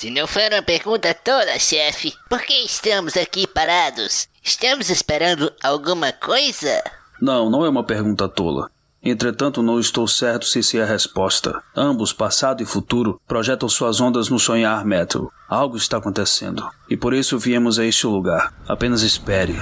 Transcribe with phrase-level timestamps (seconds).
[0.00, 4.28] Se não for uma pergunta toda, chefe, por que estamos aqui parados?
[4.42, 6.82] Estamos esperando alguma coisa?
[7.20, 8.70] Não, não é uma pergunta tola.
[9.02, 11.62] Entretanto, não estou certo se se é a resposta.
[11.76, 15.30] Ambos, passado e futuro, projetam suas ondas no sonhar Metal.
[15.46, 16.66] Algo está acontecendo.
[16.88, 18.54] E por isso viemos a este lugar.
[18.66, 19.56] Apenas espere.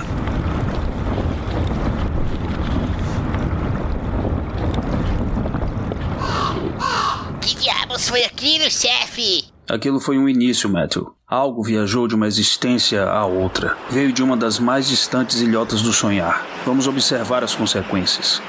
[7.41, 9.58] Que diabos foi aquilo, chefe?
[9.69, 11.13] Aquilo foi um início, Matthew.
[11.27, 13.77] Algo viajou de uma existência a outra.
[13.91, 16.47] Veio de uma das mais distantes ilhotas do sonhar.
[16.65, 18.41] Vamos observar as consequências.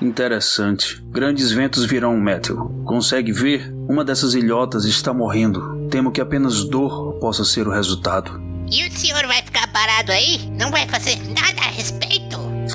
[0.00, 1.02] Interessante.
[1.10, 2.82] Grandes ventos virão, Matthew.
[2.84, 3.72] Consegue ver?
[3.88, 5.88] Uma dessas ilhotas está morrendo.
[5.90, 8.38] Temo que apenas dor possa ser o resultado.
[8.70, 10.50] E o senhor vai ficar parado aí?
[10.58, 12.15] Não vai fazer nada a respeito?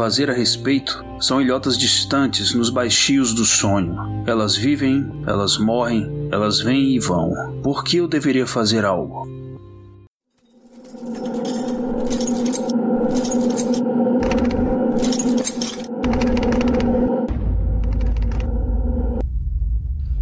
[0.02, 3.96] Fazer a respeito são ilhotas distantes nos baixios do sonho.
[4.26, 7.32] Elas vivem, elas morrem, elas vêm e vão.
[7.62, 9.28] Por que eu deveria fazer algo?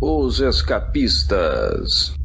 [0.01, 2.18] Os escapistas.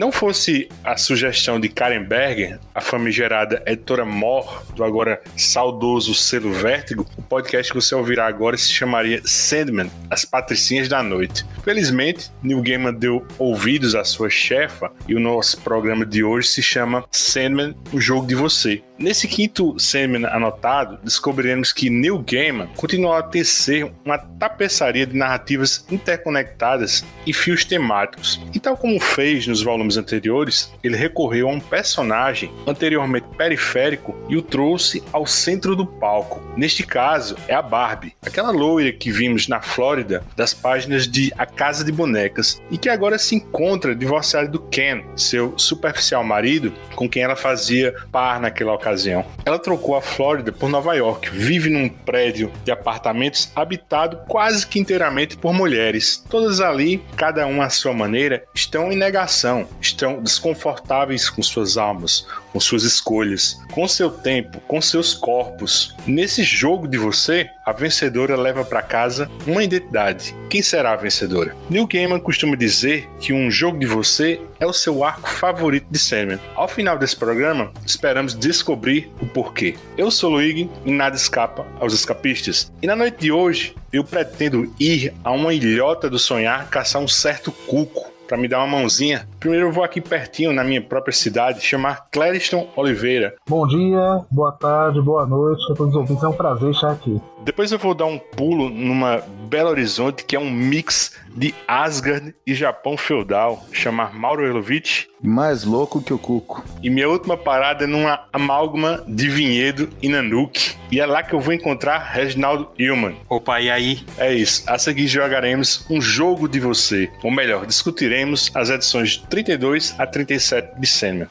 [0.00, 6.54] Não fosse a sugestão de Karen Berger, a famigerada editora Mor, do agora saudoso selo
[6.54, 11.44] Vértigo, o podcast que você ouvirá agora se chamaria Sandman, As Patricinhas da Noite.
[11.62, 16.62] Felizmente, Neil Gaiman deu ouvidos à sua chefa e o nosso programa de hoje se
[16.62, 18.82] chama Sandman, o jogo de você.
[18.98, 25.86] Nesse quinto Sandman anotado, descobriremos que Neil Gaiman continuou a tecer uma tapeçaria de narrativas
[25.90, 28.38] interconectadas e fios temáticos.
[28.52, 34.36] E tal como fez nos volumes anteriores, ele recorreu a um personagem anteriormente periférico e
[34.36, 36.40] o trouxe ao centro do palco.
[36.56, 41.46] Neste caso, é a Barbie, aquela loira que vimos na Flórida das páginas de A
[41.46, 47.08] Casa de Bonecas e que agora se encontra divorciada do Ken, seu superficial marido, com
[47.08, 49.24] quem ela fazia par naquela ocasião ocasião.
[49.44, 54.78] Ela trocou a Flórida por Nova York, vive num prédio de apartamentos habitado quase que
[54.78, 56.24] inteiramente por mulheres.
[56.28, 62.26] Todas ali, cada uma à sua maneira, estão em negação, estão desconfortáveis com suas almas,
[62.52, 65.94] com suas escolhas, com seu tempo, com seus corpos.
[66.06, 70.34] Nesse jogo de você, a vencedora leva para casa uma identidade.
[70.48, 71.54] Quem será a vencedora?
[71.68, 75.98] Neil Gaiman costuma dizer que um jogo de você é o seu arco favorito de
[75.98, 76.40] Sandman.
[76.54, 79.76] Ao final desse programa, esperamos descobrir o porquê.
[79.96, 82.70] Eu sou Luigi e nada escapa aos escapistas.
[82.82, 87.08] E na noite de hoje, eu pretendo ir a uma ilhota do sonhar caçar um
[87.08, 89.28] certo cuco para me dar uma mãozinha.
[89.40, 93.34] Primeiro eu vou aqui pertinho, na minha própria cidade, chamar Clériston Oliveira.
[93.48, 96.22] Bom dia, boa tarde, boa noite a todos os ouvintes.
[96.22, 97.18] É um prazer estar aqui.
[97.42, 102.34] Depois eu vou dar um pulo numa Belo Horizonte, que é um mix de Asgard
[102.46, 105.06] e Japão feudal, chamar Mauro Elovitch.
[105.22, 106.64] Mais louco que o Cuco.
[106.82, 110.74] E minha última parada é numa amálgama de Vinhedo e Nanuque.
[110.90, 113.16] E é lá que eu vou encontrar Reginaldo Hillman.
[113.28, 114.00] Opa, e aí?
[114.18, 114.64] É isso.
[114.66, 117.10] A seguir jogaremos um jogo de você.
[117.22, 121.28] Ou melhor, discutiremos as edições 32 a 37 de Sandman.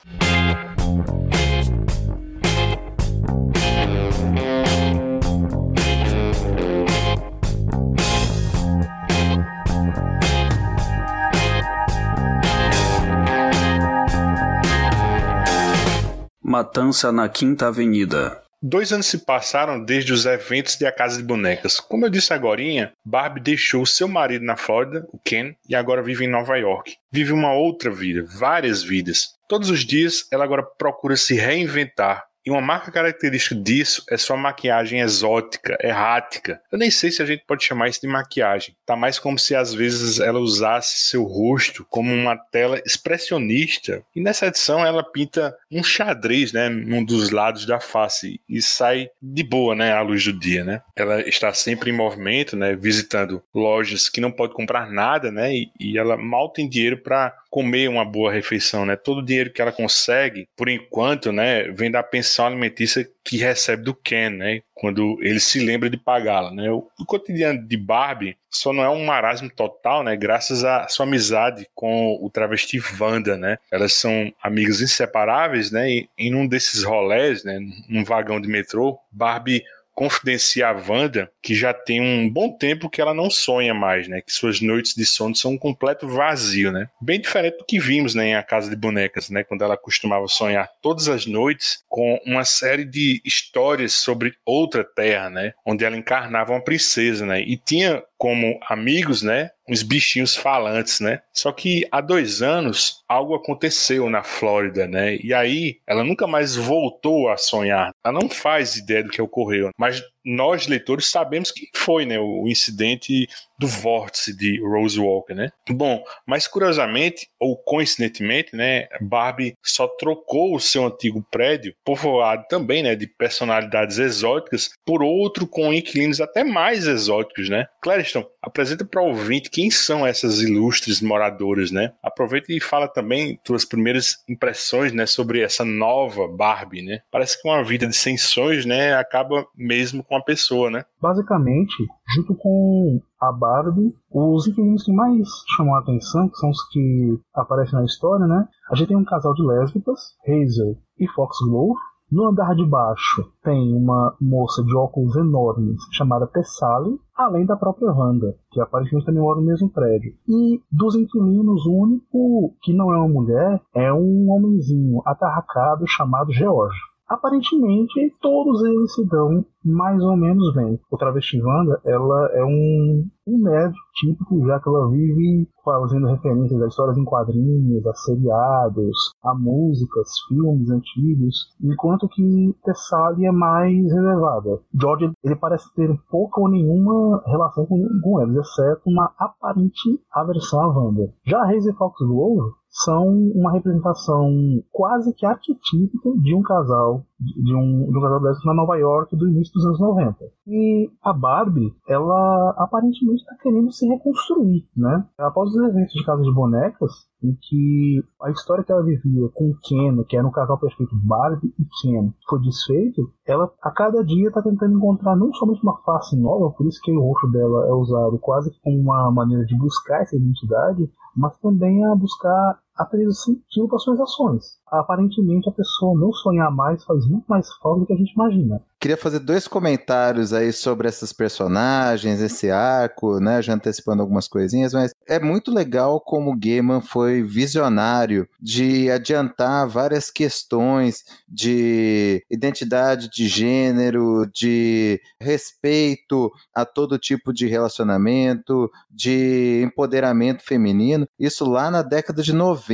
[16.41, 18.48] Matança na Quinta Avenida.
[18.61, 21.79] Dois anos se passaram desde os eventos de A Casa de Bonecas.
[21.79, 22.59] Como eu disse agora,
[23.05, 26.97] Barbie deixou seu marido na Flórida, o Ken, e agora vive em Nova York.
[27.09, 29.33] Vive uma outra vida, várias vidas.
[29.47, 34.37] Todos os dias ela agora procura se reinventar, e uma marca característica disso é sua
[34.37, 36.61] maquiagem exótica, errática.
[36.71, 38.75] Eu nem sei se a gente pode chamar isso de maquiagem.
[38.85, 44.03] Tá mais como se às vezes ela usasse seu rosto como uma tela expressionista.
[44.15, 49.09] E nessa edição ela pinta um xadrez, né, num dos lados da face e sai
[49.21, 50.81] de boa, né, à luz do dia, né?
[50.95, 55.71] Ela está sempre em movimento, né, visitando lojas que não pode comprar nada, né, e,
[55.79, 58.95] e ela mal tem dinheiro para comer uma boa refeição, né?
[58.95, 63.83] Todo o dinheiro que ela consegue, por enquanto, né, vem da pensão alimentícia que recebe
[63.83, 64.61] do Ken, né?
[64.73, 66.69] Quando ele se lembra de pagá-la, né?
[66.71, 70.15] O, o, cotidiano de Barbie só não é um marasmo total, né?
[70.15, 73.57] Graças à sua amizade com o travesti Wanda, né?
[73.71, 75.89] Elas são amigas inseparáveis, né?
[75.89, 77.59] E em um desses rolés, né?
[77.87, 79.63] Num vagão de metrô, Barbie
[79.99, 84.21] confidencia a Wanda que já tem um bom tempo que ela não sonha mais, né?
[84.21, 86.87] Que suas noites de sono são um completo vazio, né?
[87.01, 89.43] Bem diferente do que vimos né, em A Casa de Bonecas, né?
[89.43, 95.29] Quando ela costumava sonhar todas as noites com uma série de histórias sobre outra terra,
[95.29, 95.51] né?
[95.65, 97.41] Onde ela encarnava uma princesa, né?
[97.41, 99.49] E tinha como amigos, né?
[99.67, 101.21] Uns bichinhos falantes, né?
[101.33, 105.15] Só que há dois anos algo aconteceu na Flórida, né?
[105.15, 107.91] E aí ela nunca mais voltou a sonhar.
[108.03, 112.19] Ela não faz ideia do que ocorreu, mas nós leitores sabemos que foi, né?
[112.19, 113.27] O incidente
[113.59, 115.51] do vórtice de Rose Walker, né?
[115.69, 118.87] Bom, mas curiosamente ou coincidentemente, né?
[119.01, 122.95] Barbie só trocou o seu antigo prédio, povoado também, né?
[122.95, 127.67] De personalidades exóticas, por outro com inquilinos até mais exóticos, né?
[127.81, 131.91] Clareston, apresenta para o ouvinte quem são essas ilustres moradoras, né?
[132.01, 135.05] Aproveita e fala também tuas primeiras impressões, né?
[135.05, 137.01] Sobre essa nova Barbie, né?
[137.11, 138.93] Parece que uma vida de sensações, né?
[138.95, 140.83] Acaba mesmo com a pessoa, né?
[140.99, 146.67] Basicamente, junto com a Barbie, os inquilinos que mais chamam a atenção, que são os
[146.69, 148.47] que aparecem na história, né?
[148.71, 151.79] A gente tem um casal de lésbicas, Hazel e Foxglove.
[152.11, 157.91] No andar de baixo tem uma moça de óculos enormes chamada Tessali, além da própria
[157.91, 160.15] Wanda, que aparentemente também mora no mesmo prédio.
[160.27, 166.33] E dos inquilinos, o único que não é uma mulher é um homenzinho atarracado chamado
[166.33, 166.79] George.
[167.09, 170.79] Aparentemente, todos eles se dão mais ou menos bem.
[170.91, 176.61] O Travesti Wanda, ela é um, um nerd típico, já que ela vive fazendo referências
[176.61, 183.91] a histórias em quadrinhos, a seriados, a músicas, filmes antigos, enquanto que Tessalia é mais
[183.91, 184.61] reservada.
[184.79, 190.61] George, ele parece ter pouca ou nenhuma relação com, com eles, exceto uma aparente aversão
[190.61, 191.11] à Wanda.
[191.25, 194.29] Já a Hazel Fox Glove são uma representação
[194.71, 199.15] quase que arquetípica de um casal de um, de um casal lésbico na Nova York
[199.15, 200.25] do início dos anos 90.
[200.47, 205.05] E a Barbie, ela aparentemente está querendo se reconstruir, né?
[205.17, 209.53] Após os eventos de Casa de Bonecas, em que a história que ela vivia com
[209.63, 214.29] Ken, que era um casal perfeito Barbie e Ken, foi desfeito, ela a cada dia
[214.29, 217.73] está tentando encontrar não somente uma face nova, por isso que o rosto dela é
[217.73, 220.89] usado quase como uma maneira de buscar essa identidade,
[221.19, 224.57] mas também a buscar a trazer sentido para suas ações.
[224.71, 228.61] Aparentemente a pessoa não sonhar mais faz muito mais falta do que a gente imagina.
[228.79, 233.41] Queria fazer dois comentários aí sobre essas personagens, esse arco, né?
[233.41, 239.67] Já antecipando algumas coisinhas, mas é muito legal como o Gaiman foi visionário de adiantar
[239.67, 250.41] várias questões de identidade de gênero, de respeito a todo tipo de relacionamento, de empoderamento
[250.41, 251.05] feminino.
[251.19, 252.68] Isso lá na década de 90,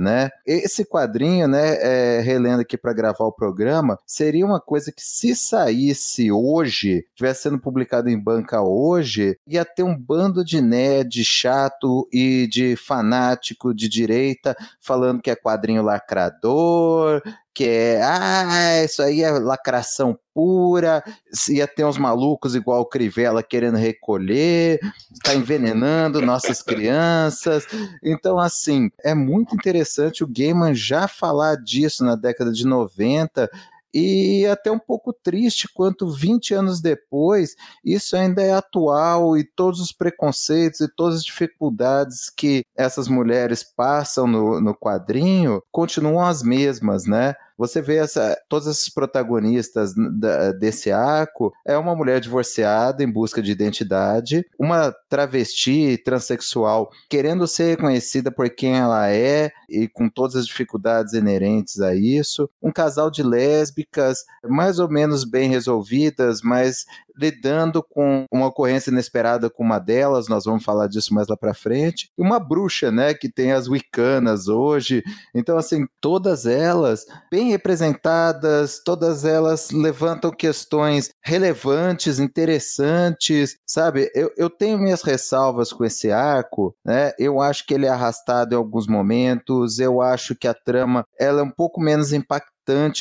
[0.00, 0.30] né?
[0.46, 5.34] Esse quadrinho, né, é, relendo aqui para gravar o programa, seria uma coisa que se
[5.34, 12.08] saísse hoje, tivesse sendo publicado em banca hoje, ia ter um bando de nerd chato
[12.12, 17.22] e de fanático de direita falando que é quadrinho lacrador,
[17.56, 21.02] que é, ah, isso aí é lacração pura,
[21.48, 24.78] ia ter uns malucos igual o Crivella querendo recolher,
[25.10, 27.66] está envenenando nossas crianças.
[28.04, 33.48] Então, assim, é muito interessante o Gaiman já falar disso na década de 90
[33.94, 39.80] e até um pouco triste quanto 20 anos depois isso ainda é atual e todos
[39.80, 46.42] os preconceitos e todas as dificuldades que essas mulheres passam no, no quadrinho continuam as
[46.42, 47.34] mesmas, né?
[47.58, 53.42] Você vê essa, todos esses protagonistas da, desse arco é uma mulher divorciada em busca
[53.42, 60.36] de identidade, uma travesti transexual querendo ser reconhecida por quem ela é e com todas
[60.36, 66.84] as dificuldades inerentes a isso, um casal de lésbicas mais ou menos bem resolvidas, mas
[67.16, 71.54] lidando com uma ocorrência inesperada com uma delas, nós vamos falar disso mais lá para
[71.54, 75.02] frente, e uma bruxa, né, que tem as wicanas hoje.
[75.34, 84.10] Então, assim, todas elas bem representadas, todas elas levantam questões relevantes, interessantes, sabe?
[84.14, 87.12] Eu, eu tenho minhas ressalvas com esse arco, né?
[87.18, 91.40] Eu acho que ele é arrastado em alguns momentos, eu acho que a trama ela
[91.40, 92.55] é um pouco menos impactante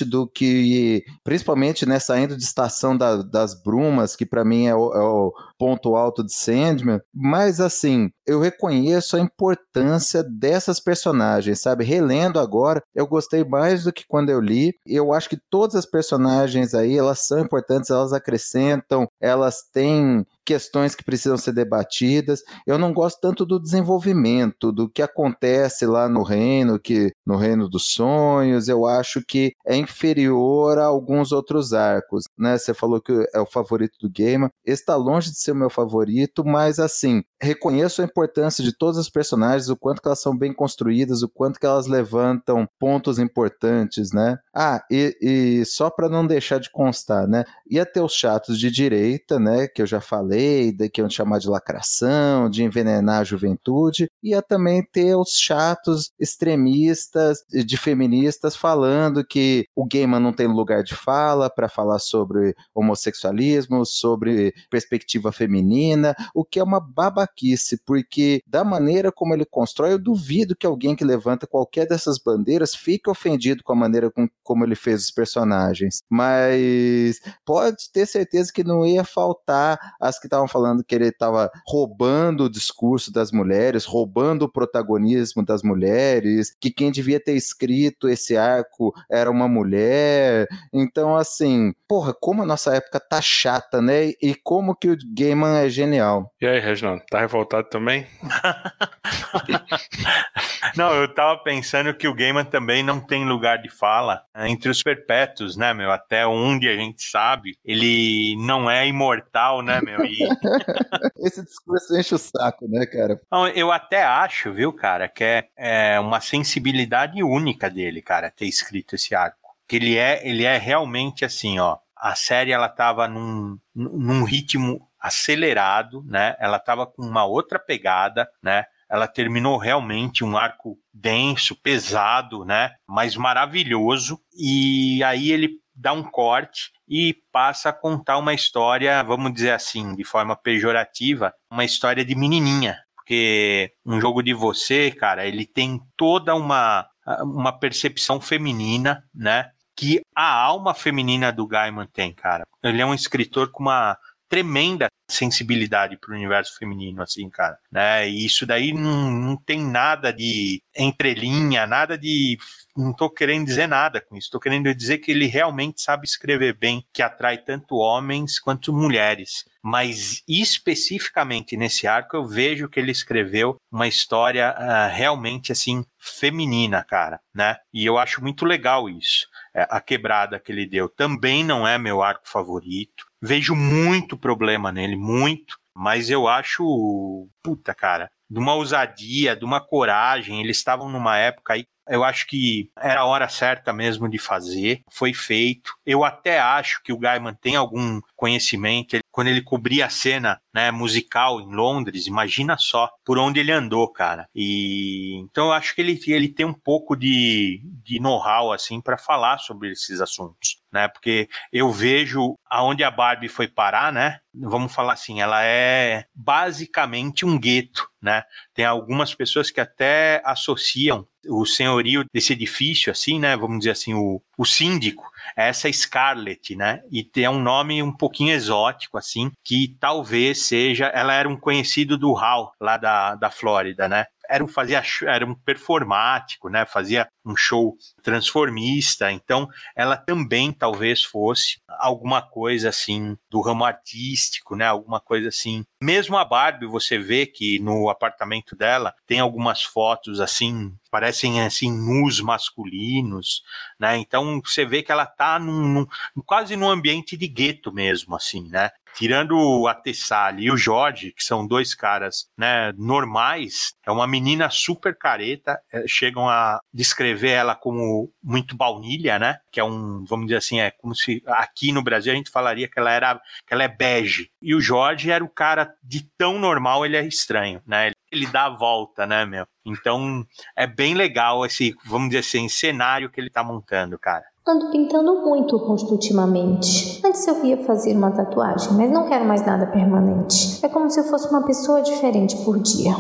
[0.06, 4.94] do que, principalmente né, saindo de estação da, das brumas, que para mim é o,
[4.94, 11.84] é o, ponto alto de Sandman, mas assim, eu reconheço a importância dessas personagens, sabe?
[11.84, 14.74] Relendo agora, eu gostei mais do que quando eu li.
[14.86, 20.96] Eu acho que todas as personagens aí, elas são importantes, elas acrescentam, elas têm questões
[20.96, 22.44] que precisam ser debatidas.
[22.66, 27.68] Eu não gosto tanto do desenvolvimento, do que acontece lá no reino, que no reino
[27.68, 32.58] dos sonhos, eu acho que é inferior a alguns outros arcos, né?
[32.58, 36.46] Você falou que é o favorito do Gamer, está longe de ser o meu favorito,
[36.46, 41.22] mas assim, reconheço a importância de todas as personagens, o quanto elas são bem construídas,
[41.22, 44.38] o quanto que elas levantam pontos importantes, né?
[44.54, 47.44] Ah, e, e só para não deixar de constar, né?
[47.70, 49.68] Ia ter os chatos de direita, né?
[49.68, 54.10] Que eu já falei, de que iam chamar de lacração, de envenenar a juventude.
[54.24, 60.84] Ia também ter os chatos extremistas, de feministas, falando que o Gaiman não tem lugar
[60.84, 66.80] de fala para falar sobre homossexualismo, sobre perspectiva feminina, o que é uma
[67.26, 72.18] babaquice, porque da maneira como ele constrói, eu duvido que alguém que levanta qualquer dessas
[72.18, 76.02] bandeiras fique ofendido com a maneira com, como ele fez os personagens.
[76.10, 81.50] Mas pode ter certeza que não ia faltar as que estavam falando que ele estava
[81.68, 88.08] roubando o discurso das mulheres, roubando o protagonismo das mulheres, que quem devia ter escrito
[88.08, 90.48] esse arco era uma mulher.
[90.74, 94.12] Então, assim, porra, como a nossa época tá chata, né?
[94.22, 96.32] E como que o Gaiman é genial.
[96.42, 98.06] E aí, Reginaldo, tá revoltado também?
[100.76, 104.84] não, eu tava pensando que o Gaiman também não tem lugar de fala entre os
[104.84, 105.92] perpétuos, né, meu?
[105.92, 110.04] Até onde a gente sabe, ele não é imortal, né, meu?
[110.04, 110.28] E...
[111.26, 113.20] Esse discurso enche o saco, né, cara?
[113.32, 118.46] Não, eu até acho, viu, cara, que é, é uma sensibilidade única dele, cara, ter
[118.46, 119.38] escrito esse arco.
[119.68, 121.78] Que ele é, ele é realmente assim, ó.
[121.96, 126.36] A série ela tava num, num ritmo acelerado, né?
[126.40, 128.66] Ela tava com uma outra pegada, né?
[128.90, 132.72] Ela terminou realmente um arco denso, pesado, né?
[132.88, 134.20] Mas maravilhoso.
[134.36, 139.96] E aí ele dá um corte e passa a contar uma história, vamos dizer assim,
[139.96, 142.80] de forma pejorativa, uma história de menininha.
[142.96, 146.88] Porque um jogo de você, cara, ele tem toda uma,
[147.22, 149.52] uma percepção feminina, né?
[149.76, 152.46] que a alma feminina do Gaiman tem, cara.
[152.64, 153.98] Ele é um escritor com uma
[154.30, 158.10] tremenda sensibilidade para o universo feminino, assim, cara, né?
[158.10, 162.38] E isso daí não, não tem nada de entrelinha, nada de
[162.76, 164.30] não tô querendo dizer nada com isso.
[164.30, 169.46] Tô querendo dizer que ele realmente sabe escrever bem, que atrai tanto homens quanto mulheres.
[169.64, 176.84] Mas especificamente nesse arco eu vejo que ele escreveu uma história uh, realmente assim feminina,
[176.84, 177.58] cara, né?
[177.74, 179.28] E eu acho muito legal isso.
[179.56, 183.06] É, a quebrada que ele deu também não é meu arco favorito.
[183.22, 185.58] Vejo muito problema nele, muito.
[185.74, 190.42] Mas eu acho, puta, cara, de uma ousadia, de uma coragem.
[190.42, 194.82] Eles estavam numa época aí eu acho que era a hora certa mesmo de fazer,
[194.90, 195.74] foi feito.
[195.86, 198.98] Eu até acho que o Gaiman tem algum conhecimento.
[199.12, 203.88] quando ele cobria a cena né, musical em Londres, imagina só por onde ele andou,
[203.88, 204.28] cara.
[204.34, 208.98] E então eu acho que ele, ele tem um pouco de, de know-how assim para
[208.98, 210.88] falar sobre esses assuntos, né?
[210.88, 214.20] Porque eu vejo aonde a Barbie foi parar, né?
[214.34, 218.24] Vamos falar assim, ela é basicamente um gueto, né?
[218.54, 223.36] Tem algumas pessoas que até associam o senhorio desse edifício, assim, né?
[223.36, 225.04] Vamos dizer assim, o, o síndico,
[225.36, 226.82] é essa Scarlett, né?
[226.92, 230.86] E tem um nome um pouquinho exótico, assim, que talvez seja.
[230.88, 234.06] Ela era um conhecido do Hal, lá da, da Flórida, né?
[234.30, 236.66] Era um, fazia, era um performático, né?
[236.66, 239.12] Fazia um show transformista.
[239.12, 244.66] Então, ela também talvez fosse alguma coisa assim do ramo artístico, né?
[244.66, 245.66] Alguma coisa assim.
[245.82, 251.72] Mesmo a Barbie, você vê que no apartamento dela tem algumas fotos assim, parecem assim
[251.72, 253.44] nus masculinos,
[253.80, 253.98] né?
[253.98, 258.48] Então, você vê que ela tá num, num quase num ambiente de gueto mesmo, assim,
[258.50, 258.72] né?
[258.96, 264.50] Tirando a Tessali e o Jorge, que são dois caras né, normais, é uma menina
[264.50, 269.38] super careta, é, chegam a descrever ela como muito baunilha, né?
[269.52, 272.68] Que é um, vamos dizer assim, é como se aqui no Brasil a gente falaria
[272.68, 274.32] que ela era que ela é bege.
[274.42, 277.92] E o Jorge era o cara de tão normal, ele é estranho, né?
[278.12, 279.46] Ele dá a volta, né, meu?
[279.66, 280.26] Então
[280.56, 284.24] é bem legal esse, vamos dizer assim, cenário que ele tá montando, cara.
[284.48, 287.02] Ando pintando muito o rosto ultimamente.
[287.04, 290.64] Antes eu ia fazer uma tatuagem, mas não quero mais nada permanente.
[290.64, 292.92] É como se eu fosse uma pessoa diferente por dia.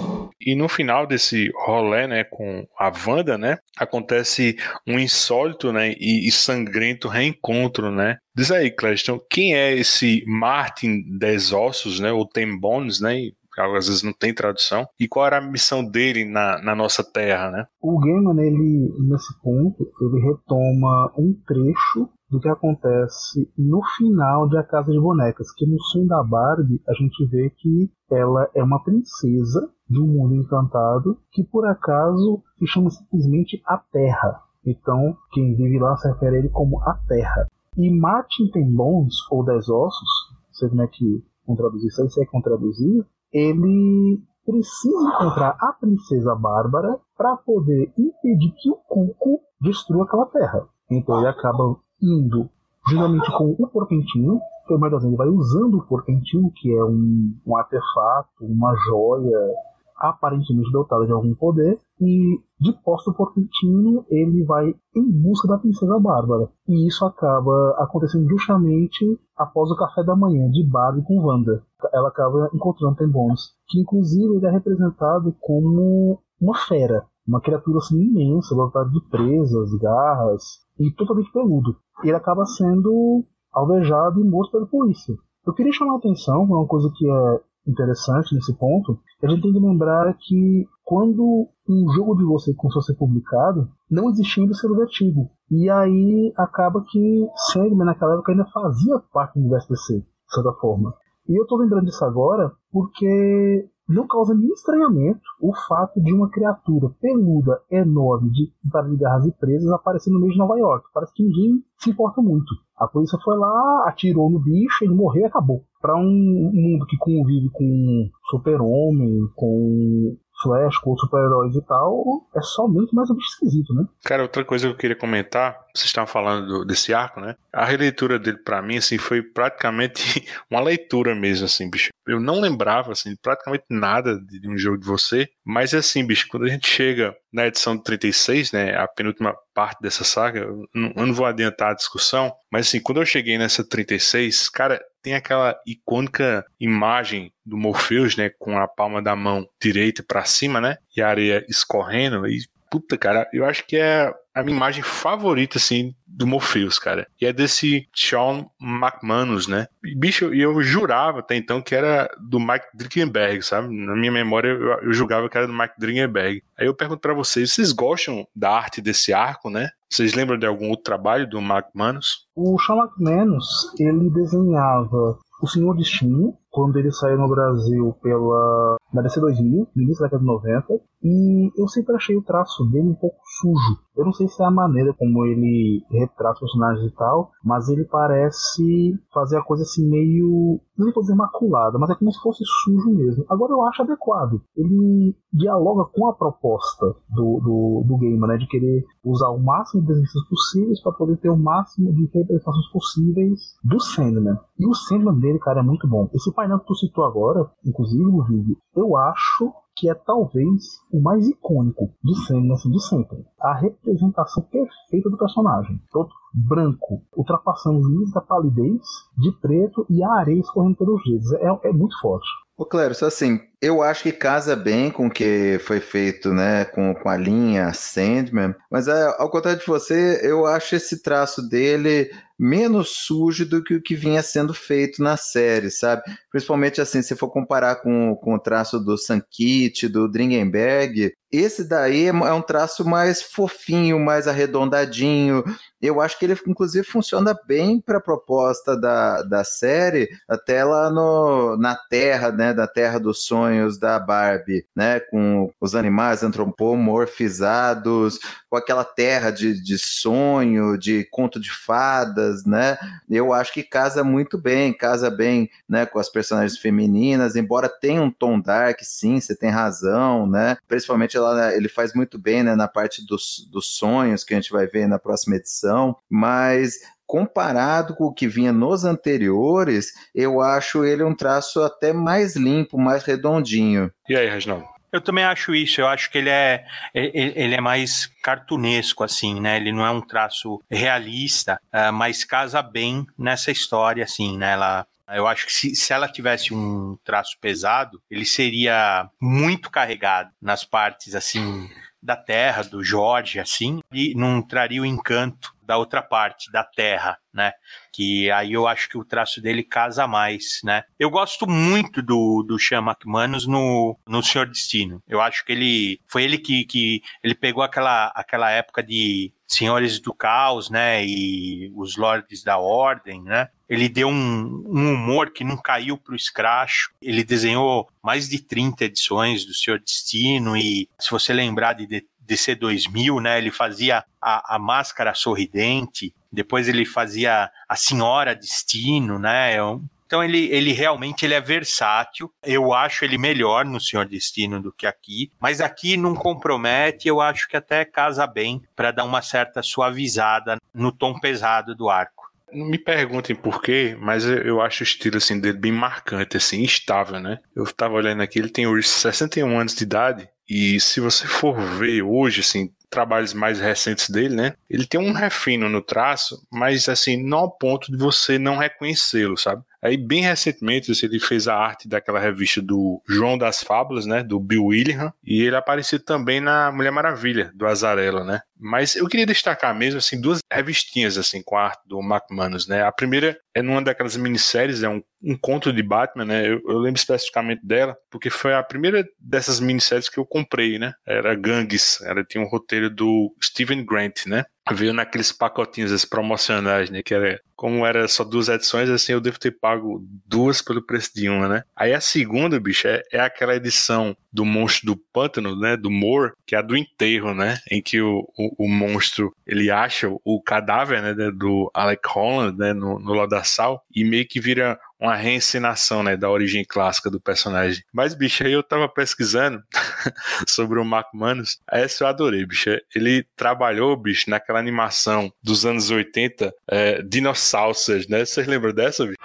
[0.42, 4.56] E no final desse rolê, né, com a Wanda, né, acontece
[4.88, 8.18] um insólito, né, e, sangrento reencontro, né.
[8.36, 13.18] Diz aí, Cleston, quem é esse Martin Desossos, né, ou Tem Bones, né,
[13.62, 17.52] às vezes não tem tradução, e qual era a missão dele na, na nossa terra,
[17.52, 17.66] né?
[17.82, 24.58] O Gaiman, ele, nesse ponto, ele retoma um trecho do que acontece no final de
[24.58, 28.64] A Casa de Bonecas, que no sonho da Barbie a gente vê que ela é
[28.64, 34.42] uma princesa de um mundo encantado que por acaso se chama simplesmente a Terra.
[34.66, 37.48] Então, quem vive lá se refere a ele como a Terra.
[37.78, 40.10] E Martin tem bons ou dez ossos,
[40.48, 45.10] não sei como é que vão traduzir isso aí, se é que traduzir, ele precisa
[45.10, 50.66] encontrar a princesa Bárbara para poder impedir que o Cuco destrua aquela terra.
[50.90, 52.50] Então ele acaba indo
[52.88, 57.36] juntamente com o Porpentinho, que o Medozinho ele vai usando o Porpentinho, que é um,
[57.46, 59.54] um artefato, uma joia
[59.96, 66.00] aparentemente dotada de algum poder, e de posto Porpentino ele vai em busca da princesa
[66.00, 66.50] Bárbara.
[66.68, 71.64] E isso acaba acontecendo justamente após o café da manhã de Barbie com Wanda.
[71.94, 77.78] Ela acaba encontrando Tem Bones, que inclusive ele é representado como uma fera, uma criatura
[77.78, 80.44] assim imensa, dotada de presas, garras
[80.80, 81.78] e totalmente peludo.
[82.04, 83.24] Ele acaba sendo
[83.54, 85.16] alvejado e morto pela polícia.
[85.46, 89.54] Eu queria chamar a atenção, uma coisa que é interessante nesse ponto, a gente tem
[89.54, 94.54] que lembrar que quando um jogo de você começou a ser publicado, não existia ainda
[94.54, 95.30] o selo vertigo.
[95.50, 100.54] E aí acaba que Sandman naquela época ainda fazia parte do universo DC, de certa
[100.60, 100.94] forma.
[101.28, 106.30] E eu tô lembrando disso agora porque não causa nenhum estranhamento o fato de uma
[106.30, 110.88] criatura peluda, enorme, de barulho de garras e presas aparecer no meio de Nova York.
[110.94, 112.54] Parece que ninguém se importa muito.
[112.78, 115.64] A polícia foi lá, atirou no bicho, ele morreu e acabou.
[115.82, 122.94] Para um mundo que convive com super-homem, com Flash, com super-heróis e tal, é somente
[122.94, 123.86] mais um bicho esquisito, né?
[124.04, 127.36] Cara, outra coisa que eu queria comentar, vocês estavam falando do, desse arco, né?
[127.54, 131.90] A releitura dele para mim, assim, foi praticamente uma leitura mesmo, assim, bicho.
[132.06, 136.28] Eu não lembrava, assim, praticamente nada de, de um jogo de você, mas assim, bicho,
[136.30, 140.94] quando a gente chega na edição 36, né, a penúltima parte dessa saga, eu não,
[140.96, 145.14] eu não vou adiantar a discussão, mas assim, quando eu cheguei nessa 36, cara, tem
[145.14, 150.78] aquela icônica imagem do Morpheus, né, com a palma da mão direita para cima, né,
[150.98, 152.40] e a areia escorrendo, e
[152.72, 157.08] puta, cara, eu acho que é a minha imagem favorita, assim, do Morpheus, cara.
[157.22, 159.68] E é desse Sean McManus, né?
[159.84, 163.74] E, bicho, eu jurava até então que era do Mike Dringenberg, sabe?
[163.74, 166.44] Na minha memória eu, eu julgava que era do Mike Dringenberg.
[166.58, 169.70] Aí eu pergunto para vocês, vocês gostam da arte desse arco, né?
[169.90, 172.28] Vocês lembram de algum outro trabalho do McManus?
[172.36, 173.46] O Sean McManus,
[173.80, 179.84] ele desenhava o Senhor Destino, quando ele saiu no Brasil pela na DC 2000, no
[179.84, 183.78] início da década de 90, e eu sempre achei o traço dele um pouco sujo.
[183.96, 187.70] Eu não sei se é a maneira como ele retrata os personagens e tal, mas
[187.70, 190.60] ele parece fazer a coisa assim meio.
[190.78, 193.26] Não vou dizer maculada, mas é como se fosse sujo mesmo.
[193.30, 194.42] Agora eu acho adequado.
[194.58, 198.38] Ele dialoga com a proposta do, do, do gamer, né?
[198.38, 202.72] De querer usar o máximo de desenhos possíveis para poder ter o máximo de representações
[202.72, 204.38] possíveis do Sandman.
[204.60, 206.10] E o Sandman dele, cara, é muito bom.
[206.14, 211.02] Esse painel que tu citou agora, inclusive no vídeo, eu acho que é talvez o
[211.02, 213.26] mais icônico de Sandman assim, de sempre.
[213.42, 215.78] A representação perfeita do personagem.
[215.92, 218.82] Todo branco, ultrapassando os limites da palidez,
[219.18, 221.34] de preto e a areia escorrendo pelos dedos.
[221.34, 222.28] É, é muito forte.
[222.58, 226.66] Ô, Clério, só assim, eu acho que casa bem com o que foi feito, né,
[226.66, 231.48] com, com a linha Sandman, mas é, ao contrário de você, eu acho esse traço
[231.48, 236.04] dele menos sujo do que o que vinha sendo feito na série, sabe?
[236.30, 242.06] Principalmente assim, se for comparar com, com o traço do Sankit, do Dringenberg, esse daí
[242.06, 245.44] é, é um traço mais fofinho, mais arredondadinho.
[245.82, 250.90] Eu acho que ele, inclusive, funciona bem para a proposta da, da série, até lá
[250.90, 252.54] no, na Terra, né?
[252.54, 255.00] Da Terra dos Sonhos da Barbie, né?
[255.00, 262.78] Com os animais antropomorfizados, com aquela terra de, de sonho, de conto de fadas, né?
[263.10, 265.86] Eu acho que casa muito bem, casa bem, né?
[265.86, 270.58] Com as personagens femininas, embora tenha um tom dark, sim, você tem razão, né?
[270.68, 272.56] Principalmente ela, ele faz muito bem, né?
[272.56, 277.96] Na parte dos, dos sonhos que a gente vai ver na próxima edição, mas comparado
[277.96, 283.04] com o que vinha nos anteriores, eu acho ele um traço até mais limpo, mais
[283.04, 283.92] redondinho.
[284.10, 284.76] E aí, Reginaldo?
[284.96, 285.82] Eu também acho isso.
[285.82, 289.58] Eu acho que ele é, ele é mais cartunesco, assim, né?
[289.58, 294.54] Ele não é um traço realista, uh, mas casa bem nessa história, assim, né?
[294.54, 300.32] Ela, eu acho que se, se ela tivesse um traço pesado, ele seria muito carregado
[300.42, 301.70] nas partes, assim,
[302.02, 307.18] da Terra, do Jorge, assim, e não traria o encanto da outra parte, da Terra,
[307.34, 307.52] né?
[307.92, 310.84] Que aí eu acho que o traço dele casa mais, né?
[310.98, 315.02] Eu gosto muito do, do Sean McManus no, no Senhor Destino.
[315.08, 320.00] Eu acho que ele foi ele que, que ele pegou aquela, aquela época de Senhores
[320.00, 321.06] do Caos, né?
[321.06, 323.50] E os Lordes da Ordem, né?
[323.68, 326.92] Ele deu um, um humor que não caiu para o escracho.
[327.02, 332.56] Ele desenhou mais de 30 edições do Senhor Destino e se você lembrar de DC
[332.56, 333.38] 2000, né?
[333.38, 339.58] Ele fazia a, a máscara sorridente, depois ele fazia a Senhora Destino, né?
[340.06, 342.32] Então ele, ele realmente ele é versátil.
[342.44, 347.08] Eu acho ele melhor no Senhor Destino do que aqui, mas aqui não compromete.
[347.08, 351.90] Eu acho que até casa bem para dar uma certa suavizada no tom pesado do
[351.90, 352.26] arco.
[352.52, 356.62] Não me perguntem por quê, mas eu acho o estilo assim, dele bem marcante, assim,
[356.62, 357.40] instável, né?
[357.56, 361.60] Eu tava olhando aqui, ele tem hoje 61 anos de idade, e se você for
[361.60, 364.54] ver hoje, assim, trabalhos mais recentes dele, né?
[364.70, 369.38] Ele tem um refino no traço, mas assim, não ao ponto de você não reconhecê-lo,
[369.38, 369.64] sabe?
[369.86, 374.24] Aí, bem recentemente, ele fez a arte daquela revista do João das Fábulas, né?
[374.24, 375.14] Do Bill Willingham.
[375.24, 378.42] E ele apareceu também na Mulher Maravilha, do Azarello, né?
[378.58, 382.84] Mas eu queria destacar mesmo, assim, duas revistinhas, assim, com a arte do McManus, né?
[382.84, 386.48] A primeira é numa daquelas minisséries, é um, um conto de Batman, né?
[386.48, 390.94] Eu, eu, lembro especificamente dela, porque foi a primeira dessas minisséries que eu comprei, né?
[391.06, 394.46] Era Gangues, ela tinha um roteiro do Steven Grant, né?
[394.74, 397.04] Veio naqueles pacotinhos promocionais, né?
[397.04, 401.12] Que era, como era só duas edições, assim, eu devo ter pago duas pelo preço
[401.14, 401.64] de uma, né?
[401.76, 405.78] Aí a segunda, bicho, é, é aquela edição do monstro do pântano, né?
[405.78, 407.58] Do Moore, que é a do enterro, né?
[407.72, 411.14] Em que o, o, o monstro ele acha o cadáver, né?
[411.32, 412.74] Do Alec Holland, né?
[412.74, 417.84] No, no Lodaçal e meio que vira uma reencenação, né, da origem clássica do personagem.
[417.94, 419.62] Mas, bicho, aí eu tava pesquisando
[420.48, 422.70] sobre o Mark Manus, essa eu adorei, bicho.
[422.96, 428.26] Ele trabalhou, bicho, naquela animação dos anos 80, é, Dinossauros, né?
[428.26, 429.18] Vocês lembram dessa, bicho?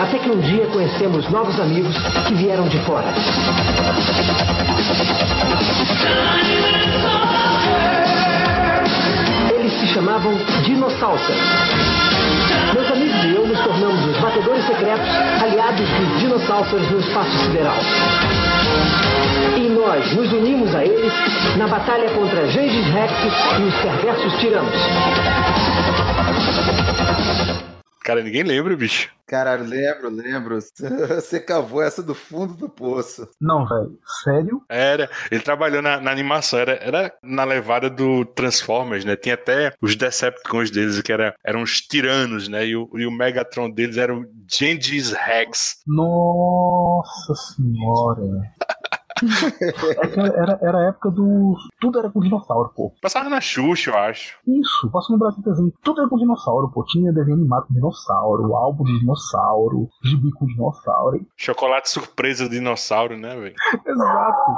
[0.00, 3.06] Até que um dia conhecemos novos amigos que vieram de fora.
[9.54, 11.22] Eles se chamavam Dinossauros.
[12.74, 15.08] Meus amigos e eu nos tornamos os batedores secretos
[15.42, 17.76] aliados dos dinossauros no espaço sideral.
[19.56, 21.12] E nós nos unimos a eles
[21.56, 23.12] na batalha contra Gengis Rex
[23.58, 24.76] e os perversos tiranos.
[28.04, 29.10] Cara, ninguém lembra, bicho.
[29.32, 30.58] Caralho, lembro, lembro.
[31.08, 33.26] Você cavou essa do fundo do poço.
[33.40, 33.98] Não, velho.
[34.22, 34.62] Sério?
[34.68, 35.08] Era.
[35.30, 36.58] Ele trabalhou na, na, animação.
[36.58, 39.16] Era, era na levada do Transformers, né?
[39.16, 42.66] Tinha até os Decepticons deles, que era, eram os tiranos, né?
[42.66, 45.76] E o, e o Megatron deles era o Gengis Rex.
[45.86, 48.52] Nossa senhora.
[49.22, 51.56] É era, era a época do.
[51.80, 52.92] Tudo era com dinossauro, pô.
[53.00, 54.38] Passava na Xuxa, eu acho.
[54.46, 55.72] Isso, passou no Brasil desenho.
[55.82, 56.84] Tudo era com dinossauro, pô.
[56.84, 61.20] Tinha desenho animado com dinossauro, álbum de dinossauro, gibi com dinossauro.
[61.36, 63.54] Chocolate surpresa de dinossauro, né, velho?
[63.86, 64.52] Exato.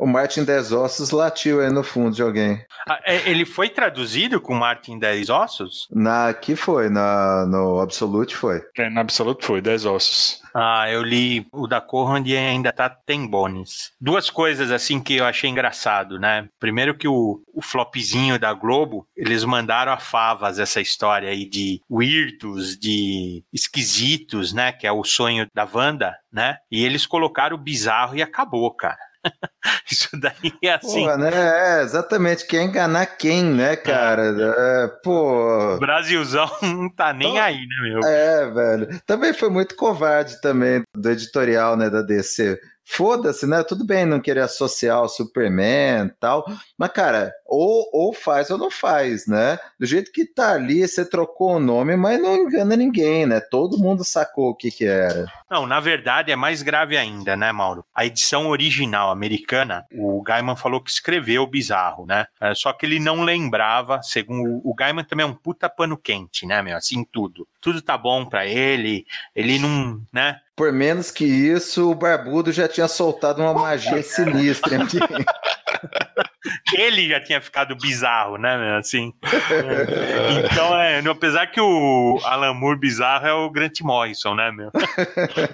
[0.00, 2.64] O Martin Dez Ossos latiu aí no fundo de alguém.
[2.88, 5.86] Ah, é, ele foi traduzido com Martin Dez Ossos?
[5.92, 8.62] Na, aqui foi, na, no Absolute foi.
[8.78, 10.40] É, no Absolute foi, Dez Ossos.
[10.54, 13.92] Ah, eu li o da Corrand e ainda tá tem bones.
[14.00, 16.48] Duas coisas assim que eu achei engraçado, né?
[16.58, 21.82] Primeiro que o, o flopzinho da Globo, eles mandaram a favas essa história aí de
[21.90, 24.72] weirdos, de esquisitos, né?
[24.72, 26.56] Que é o sonho da Wanda, né?
[26.70, 29.09] E eles colocaram o bizarro e acabou, cara.
[29.90, 31.04] Isso daí é assim.
[31.04, 31.30] Pô, né?
[31.32, 32.46] É, exatamente.
[32.46, 34.22] Quer enganar quem, né, cara?
[34.22, 34.84] É.
[34.84, 35.76] É, pô.
[35.78, 38.00] Brasilzão não tá nem então, aí, né, meu?
[38.04, 39.00] É, velho.
[39.06, 42.58] Também foi muito covarde também do editorial, né, da DC
[42.90, 43.62] foda-se, né?
[43.62, 46.44] Tudo bem não querer associar o Superman e tal,
[46.76, 49.58] mas, cara, ou, ou faz ou não faz, né?
[49.78, 53.40] Do jeito que tá ali, você trocou o nome, mas não engana ninguém, né?
[53.40, 55.26] Todo mundo sacou o que que era.
[55.50, 57.84] Não, na verdade é mais grave ainda, né, Mauro?
[57.92, 62.26] A edição original americana, o Gaiman falou que escreveu bizarro, né?
[62.40, 66.46] É, só que ele não lembrava, segundo o Gaiman também é um puta pano quente,
[66.46, 66.76] né, meu?
[66.76, 67.48] Assim, tudo.
[67.60, 70.38] Tudo tá bom para ele, ele não, né?
[70.54, 74.78] Por menos que isso, o Barbudo já tinha soltado uma magia sinistra.
[76.74, 79.12] Ele já tinha ficado bizarro, né, assim.
[80.52, 84.70] Então, é, apesar que o Alan Moore bizarro é o Grant Morrison, né, meu?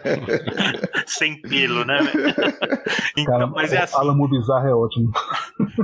[1.07, 1.99] Sem pelo, né?
[3.17, 3.97] Então, Cara, mas é assim.
[3.97, 5.11] Alan Moore bizarro é ótimo.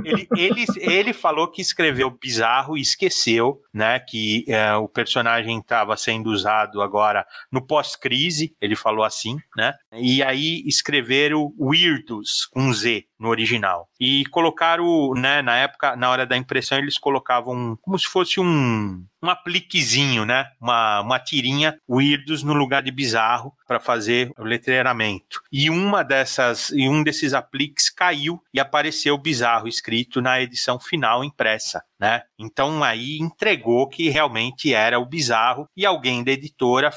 [0.03, 5.95] Ele, ele, ele falou que escreveu bizarro e esqueceu, né, que é, o personagem estava
[5.97, 9.73] sendo usado agora no pós-crise, ele falou assim, né?
[9.93, 13.87] E aí escreveram Weirdos com Z, no original.
[13.99, 14.85] E colocaram,
[15.15, 20.25] né, na época, na hora da impressão, eles colocavam como se fosse um, um apliquezinho,
[20.25, 20.47] né?
[20.59, 25.41] Uma, uma tirinha Weirdos no lugar de bizarro para fazer o letreiramento.
[25.51, 31.23] E uma dessas, e um desses apliques caiu e apareceu bizarro escrito na edição final
[31.23, 32.23] impressa, né?
[32.37, 36.91] Então aí entregou que realmente era o bizarro e alguém da editora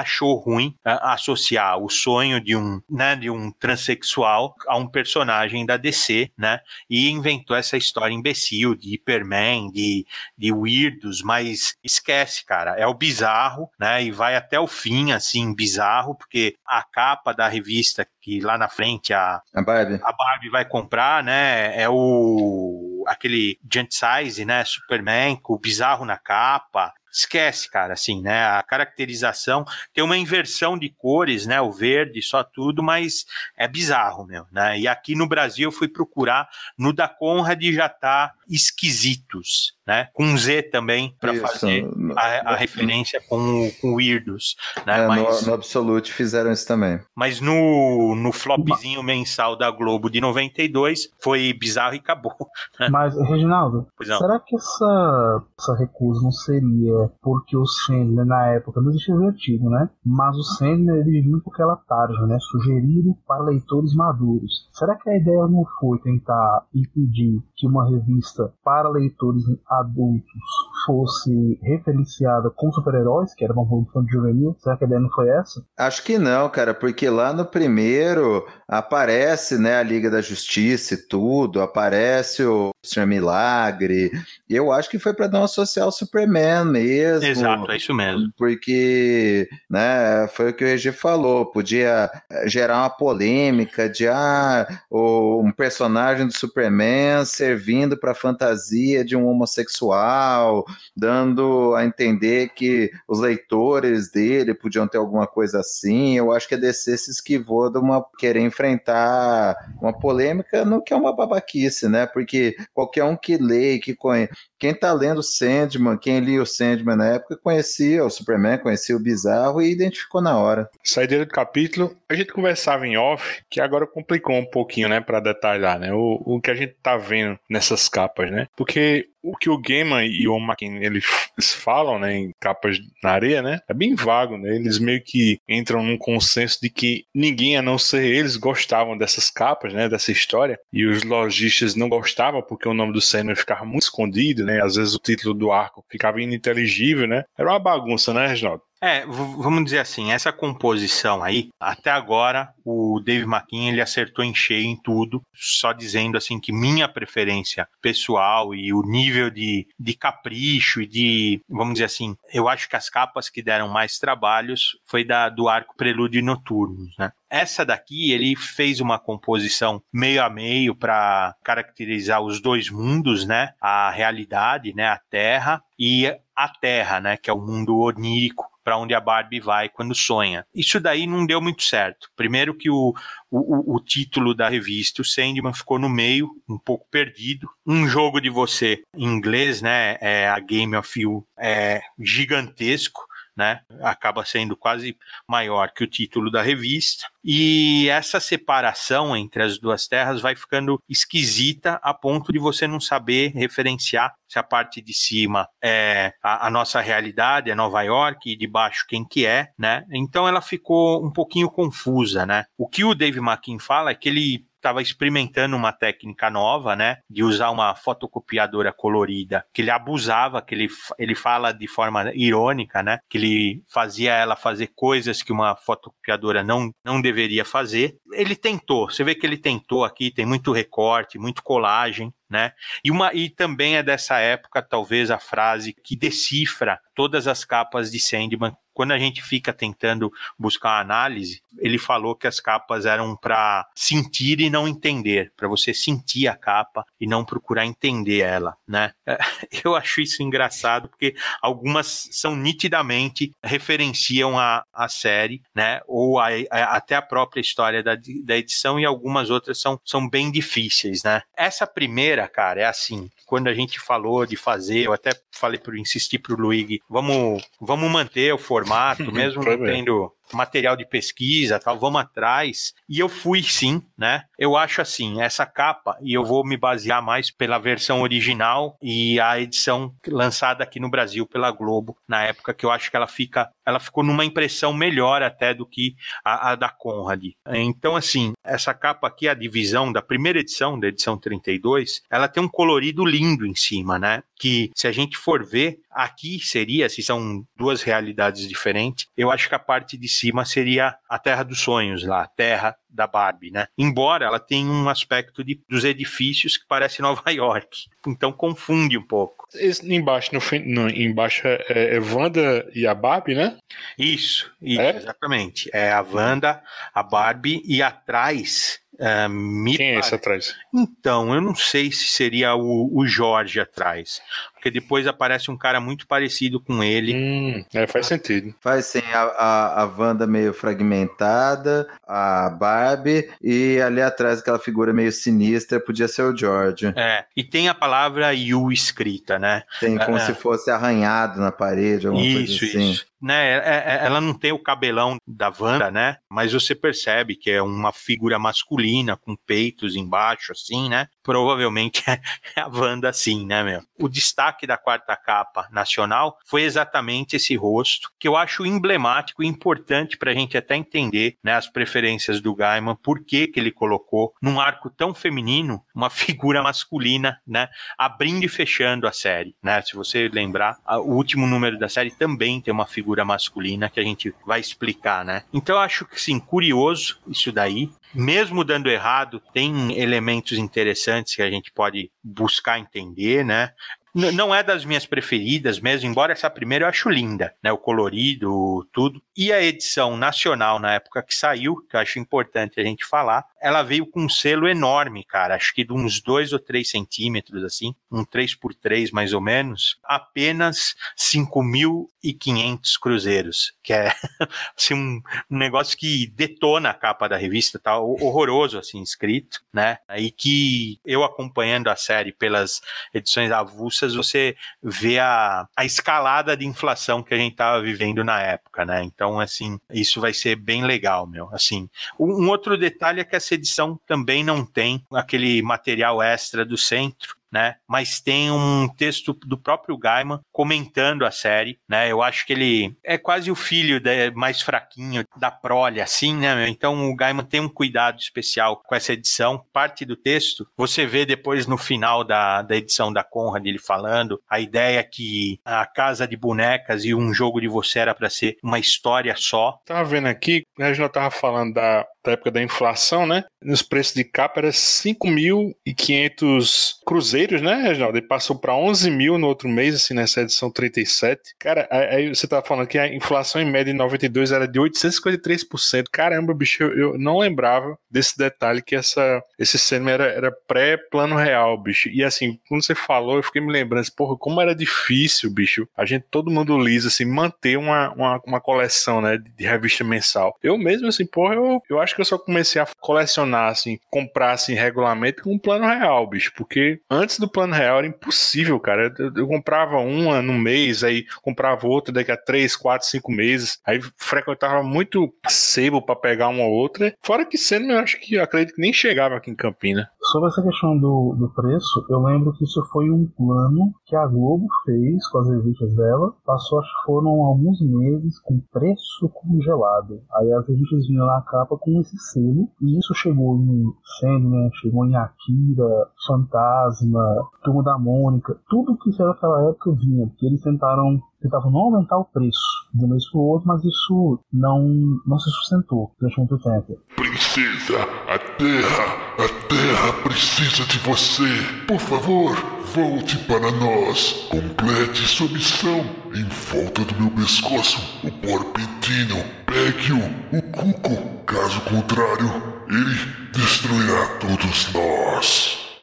[0.00, 5.64] achou ruim né, associar o sonho de um, né, de um transexual a um personagem
[5.64, 6.60] da DC, né?
[6.88, 10.06] E inventou essa história imbecil de Hyperman, de,
[10.36, 14.02] de Weirdos, mas esquece, cara, é o bizarro, né?
[14.04, 18.68] E vai até o fim, assim, bizarro, porque a capa da revista que lá na
[18.68, 20.00] frente a, a Barbie.
[20.02, 21.80] a Barbie vai comprar, né?
[21.80, 24.64] É o aquele Giant Size, né?
[24.64, 28.44] Superman com o bizarro na capa esquece, cara, assim, né?
[28.44, 31.60] A caracterização tem uma inversão de cores, né?
[31.60, 33.24] O verde, só tudo, mas
[33.56, 34.78] é bizarro, meu, né?
[34.78, 36.48] E aqui no Brasil eu fui procurar,
[36.78, 40.08] no da Conrad já tá esquisitos, né?
[40.12, 44.56] Com Z também para fazer a, a, referência com, com Weirdos,
[44.86, 45.04] né?
[45.04, 47.00] É, mas, no, no Absolute fizeram isso também.
[47.14, 52.34] Mas no, no flopzinho mensal da Globo de 92 foi bizarro e acabou.
[52.78, 52.88] Né?
[52.90, 58.90] Mas, Reginaldo, será que essa, essa recusa não seria porque o Sandler na época não
[58.90, 59.88] existia vertigo, né?
[60.04, 62.38] Mas o Sandler ele vinha com aquela tarja, né?
[62.40, 64.68] Sugerido para leitores maduros.
[64.72, 70.42] Será que a ideia não foi tentar impedir que uma revista para leitores adultos
[70.84, 74.54] fosse referenciada com super-heróis, que era uma produção de juvenil?
[74.58, 75.64] Será que a ideia não foi essa?
[75.76, 81.08] Acho que não, cara, porque lá no primeiro aparece, né, a Liga da Justiça e
[81.08, 84.10] tudo, aparece o Senhor Milagre.
[84.48, 87.26] E eu acho que foi para não associar o Superman mesmo.
[87.26, 88.32] Exato, é isso mesmo.
[88.36, 92.10] Porque, né, foi o que o Regi falou, podia
[92.46, 100.64] gerar uma polêmica de ah, um personagem do Superman servindo para fantasia de um homossexual,
[100.96, 106.16] dando a entender que os leitores dele podiam ter alguma coisa assim.
[106.16, 110.92] Eu acho que a DC se esquivou de uma querer enfrentar uma polêmica no que
[110.92, 112.06] é uma babaquice, né?
[112.06, 116.96] Porque qualquer um que lê, que conhece, quem tá lendo Sandman, quem lia o Sandman
[116.96, 120.68] na época, conhecia o Superman, conhecia o Bizarro e identificou na hora.
[120.82, 125.20] Saideira do capítulo, a gente conversava em off, que agora complicou um pouquinho, né, para
[125.20, 128.46] detalhar, né, o, o que a gente tá vendo nessas capas, né?
[128.56, 131.04] Porque o que o Gaiman e o Makin eles
[131.52, 134.54] falam, né, em capas na areia, né, é bem vago, né?
[134.54, 139.28] Eles meio que entram num consenso de que ninguém a não ser eles gostavam dessas
[139.28, 143.64] capas, né, dessa história, e os lojistas não gostavam porque o nome do Sandman ficava
[143.64, 144.62] muito escondido, né?
[144.62, 147.24] Às vezes o título do arco ficava ininteligível, né?
[147.36, 148.62] Era uma bagunça, né, Reginaldo?
[148.80, 154.34] É, vamos dizer assim, essa composição aí, até agora o Dave McKean ele acertou em
[154.34, 159.94] cheio em tudo, só dizendo assim que minha preferência pessoal e o nível de, de
[159.94, 164.78] capricho e de, vamos dizer assim, eu acho que as capas que deram mais trabalhos
[164.84, 167.12] foi da do arco Prelúdio e Noturnos, né?
[167.28, 173.52] Essa daqui ele fez uma composição meio a meio para caracterizar os dois mundos, né?
[173.60, 174.86] A realidade, né?
[174.86, 177.16] A Terra e a Terra, né?
[177.16, 180.44] Que é o mundo onírico para onde a Barbie vai quando sonha.
[180.52, 182.10] Isso daí não deu muito certo.
[182.16, 182.92] Primeiro que o,
[183.30, 187.48] o, o, título da revista, o Sandman, ficou no meio, um pouco perdido.
[187.64, 189.96] Um jogo de você em inglês, né?
[190.00, 193.05] É a Game of You, é gigantesco
[193.36, 193.60] né?
[193.82, 194.96] Acaba sendo quase
[195.28, 197.06] maior que o título da revista.
[197.22, 202.80] E essa separação entre as duas terras vai ficando esquisita a ponto de você não
[202.80, 208.30] saber referenciar se a parte de cima é a, a nossa realidade, é Nova York,
[208.30, 209.84] e de baixo quem que é, né?
[209.92, 212.44] Então ela ficou um pouquinho confusa, né?
[212.56, 216.98] O que o Dave McKean fala é que ele estava experimentando uma técnica nova, né,
[217.08, 222.82] de usar uma fotocopiadora colorida, que ele abusava, que ele, ele fala de forma irônica,
[222.82, 227.96] né, que ele fazia ela fazer coisas que uma fotocopiadora não, não deveria fazer.
[228.12, 232.52] Ele tentou, você vê que ele tentou aqui, tem muito recorte, muito colagem, né?
[232.84, 237.90] E, uma, e também é dessa época, talvez, a frase que decifra todas as capas
[237.90, 243.16] de Sandman quando a gente fica tentando buscar análise, ele falou que as capas eram
[243.16, 248.54] para sentir e não entender, para você sentir a capa e não procurar entender ela,
[248.68, 248.92] né?
[249.64, 255.80] Eu acho isso engraçado porque algumas são nitidamente referenciam a, a série, né?
[255.86, 260.06] Ou a, a, até a própria história da, da edição e algumas outras são, são
[260.06, 261.22] bem difíceis, né?
[261.34, 265.76] Essa primeira, cara, é assim, quando a gente falou de fazer, eu até falei por
[265.76, 268.65] insistir pro Luigi, vamos, vamos manter o formato,
[269.12, 272.74] mesmo não tendo material de pesquisa, tal, vamos atrás.
[272.88, 274.24] E eu fui sim, né?
[274.38, 279.18] Eu acho assim, essa capa, e eu vou me basear mais pela versão original e
[279.20, 283.06] a edição lançada aqui no Brasil pela Globo, na época que eu acho que ela
[283.06, 287.24] fica, ela ficou numa impressão melhor até do que a, a da Conrad.
[287.48, 292.42] Então, assim, essa capa aqui, a divisão da primeira edição, da edição 32, ela tem
[292.42, 294.22] um colorido lindo em cima, né?
[294.38, 299.48] Que se a gente for ver, aqui seria, se são duas realidades diferentes, eu acho
[299.48, 303.50] que a parte de cima seria a Terra dos Sonhos lá, a Terra da Barbie,
[303.50, 303.68] né?
[303.76, 307.84] Embora ela tenha um aspecto de, dos edifícios que parece Nova York.
[308.06, 309.46] Então confunde um pouco.
[309.54, 313.58] Esse, embaixo, no, no, embaixo é, é Wanda e a Barbie, né?
[313.98, 314.96] Isso, isso é?
[314.96, 315.70] exatamente.
[315.72, 316.62] É a Wanda,
[316.94, 320.54] a Barbie e atrás Uh, Quem é esse atrás?
[320.72, 324.22] Então, eu não sei se seria o, o Jorge atrás.
[324.66, 327.14] Porque depois aparece um cara muito parecido com ele.
[327.14, 328.52] Hum, é, faz sentido.
[328.60, 334.92] Faz sim, a, a, a Wanda meio fragmentada, a Barbie, e ali atrás aquela figura
[334.92, 336.92] meio sinistra podia ser o George.
[336.96, 339.62] É, e tem a palavra You escrita, né?
[339.78, 342.90] Tem como é, se fosse arranhado na parede, alguma isso, coisa assim.
[342.90, 343.58] Isso, né?
[343.58, 346.16] É, é, ela não tem o cabelão da Wanda, né?
[346.28, 351.08] Mas você percebe que é uma figura masculina com peitos embaixo, assim, né?
[351.26, 352.04] Provavelmente
[352.54, 353.82] é a Wanda, sim, né, meu?
[353.98, 359.46] O destaque da quarta capa nacional foi exatamente esse rosto, que eu acho emblemático e
[359.46, 363.72] importante para a gente até entender, né, as preferências do Gaiman, por que que ele
[363.72, 367.68] colocou num arco tão feminino uma figura masculina, né?
[367.98, 369.82] Abrindo e fechando a série, né?
[369.82, 374.04] Se você lembrar, o último número da série também tem uma figura masculina que a
[374.04, 375.42] gente vai explicar, né?
[375.52, 377.90] Então eu acho que sim, curioso isso daí.
[378.14, 383.72] Mesmo dando errado, tem elementos interessantes que a gente pode buscar entender, né?
[384.16, 387.70] não é das minhas preferidas mesmo, embora essa primeira eu acho linda, né?
[387.70, 389.20] O colorido, tudo.
[389.36, 393.44] E a edição nacional na época que saiu, que eu acho importante a gente falar,
[393.66, 395.56] ela veio com um selo enorme, cara.
[395.56, 399.40] Acho que de uns 2 ou 3 centímetros, assim, um 3 por 3 mais ou
[399.40, 404.12] menos, apenas 5.500 cruzeiros, que é
[404.78, 409.98] assim, um, negócio que detona a capa da revista, tá horroroso, assim, escrito, né?
[410.16, 412.80] E que eu acompanhando a série pelas
[413.12, 418.40] edições avulsas, você vê a, a escalada de inflação que a gente tava vivendo na
[418.40, 419.02] época, né?
[419.02, 421.48] Então, assim, isso vai ser bem legal, meu.
[421.52, 426.64] Assim, um, um outro detalhe é que essa edição também não tem aquele material extra
[426.64, 427.76] do centro, né?
[427.88, 432.10] Mas tem um texto do próprio Gaiman comentando a série, né?
[432.10, 436.68] Eu acho que ele é quase o filho de, mais fraquinho da prole, assim, né?
[436.68, 439.64] Então o Gaiman tem um cuidado especial com essa edição.
[439.72, 444.40] Parte do texto você vê depois no final da, da edição da Conrad ele falando
[444.48, 448.58] a ideia que a casa de bonecas e um jogo de você era para ser
[448.62, 449.80] uma história só.
[449.86, 453.44] Tava vendo aqui, a gente tava falando da, da época da inflação, né?
[453.62, 458.18] Nos preços de capa era 5.500 cruzeiros, né, Reginaldo?
[458.18, 461.54] Ele passou para 11 mil no outro mês, assim, nessa edição 37.
[461.58, 466.04] Cara, aí você tá falando que a inflação em média em 92 era de 853%.
[466.12, 471.36] Caramba, bicho, eu, eu não lembrava desse detalhe que essa, esse cinema era, era pré-plano
[471.36, 472.08] real, bicho.
[472.08, 475.88] E assim, quando você falou, eu fiquei me lembrando, assim, porra, como era difícil, bicho,
[475.96, 480.56] a gente, todo mundo lisa, assim, manter uma, uma, uma coleção, né, de revista mensal.
[480.62, 484.52] Eu mesmo, assim, porra, eu, eu acho que eu só comecei a colecionar, assim, comprar,
[484.52, 489.14] assim, regularmente com um plano real, bicho, porque antes do plano real era impossível, cara.
[489.18, 493.78] Eu, eu comprava uma no mês, aí comprava outra daqui a três, quatro, cinco meses,
[493.86, 497.14] aí frequentava muito sebo para pegar uma ou outra.
[497.22, 500.10] Fora que sendo, eu acho que eu acredito que nem chegava aqui em Campina.
[500.32, 504.26] Sobre essa questão do, do preço, eu lembro que isso foi um plano que a
[504.26, 506.34] Globo fez com as revistas dela.
[506.44, 510.20] Passou, acho que foram alguns meses com preço congelado.
[510.34, 512.68] Aí as revistas vinham na capa com esse selo.
[512.82, 513.84] E isso chegou em
[514.18, 518.58] Sandman, chegou em Akira, Fantasma, Turma da Mônica.
[518.68, 520.26] Tudo que saiu naquela época vinha.
[520.26, 522.58] Porque eles tentaram tentavam não aumentar o preço
[522.92, 524.82] de um mês para o outro, mas isso não,
[525.26, 526.98] não se sustentou durante muito tempo.
[527.16, 529.04] Princesa, a Terra,
[529.38, 531.48] a Terra precisa de você.
[531.86, 532.54] Por favor,
[532.94, 534.48] volte para nós.
[534.50, 536.04] Complete sua missão.
[536.34, 539.36] Em volta do meu pescoço, o porpentino.
[539.66, 541.36] Pegue-o, o cuco.
[541.46, 542.50] Caso contrário,
[542.88, 545.85] ele destruirá todos nós.